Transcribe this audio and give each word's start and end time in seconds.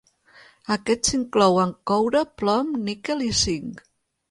Aquests 0.75 1.13
inclouen 1.17 1.75
coure, 1.93 2.25
plom, 2.43 2.73
níquel 2.91 3.25
i 3.29 3.31
zinc. 3.45 3.89